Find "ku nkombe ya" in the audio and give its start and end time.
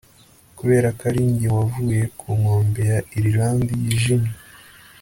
2.19-2.99